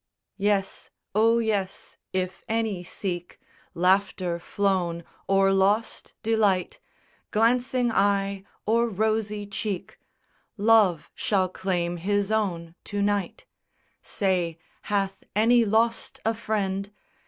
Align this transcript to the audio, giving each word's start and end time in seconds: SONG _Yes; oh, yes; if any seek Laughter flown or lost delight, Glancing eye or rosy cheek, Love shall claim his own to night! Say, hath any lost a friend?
SONG 0.39 0.47
_Yes; 0.47 0.89
oh, 1.13 1.37
yes; 1.37 1.97
if 2.11 2.43
any 2.49 2.83
seek 2.83 3.37
Laughter 3.75 4.39
flown 4.39 5.03
or 5.27 5.53
lost 5.53 6.13
delight, 6.23 6.79
Glancing 7.29 7.91
eye 7.91 8.43
or 8.65 8.89
rosy 8.89 9.45
cheek, 9.45 9.99
Love 10.57 11.11
shall 11.13 11.49
claim 11.49 11.97
his 11.97 12.31
own 12.31 12.73
to 12.85 13.03
night! 13.03 13.45
Say, 14.01 14.57
hath 14.89 15.23
any 15.35 15.65
lost 15.65 16.19
a 16.25 16.33
friend? 16.33 16.89